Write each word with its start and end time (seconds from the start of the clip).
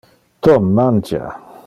Tom 0.47 0.63
mangia. 0.73 1.25